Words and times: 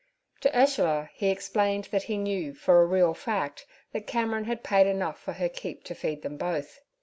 To 0.39 0.57
Ursula 0.59 1.11
he 1.13 1.29
explained 1.29 1.89
that 1.91 2.01
he 2.09 2.17
knew 2.17 2.55
for 2.55 2.81
a 2.81 2.87
real 2.87 3.13
fact 3.13 3.67
that 3.91 4.07
Cameron 4.07 4.45
had 4.45 4.63
paid 4.63 4.87
enough 4.87 5.19
for 5.19 5.33
her 5.33 5.47
keep 5.47 5.83
to 5.83 5.93
feed 5.93 6.23
them 6.23 6.37
both. 6.37 6.79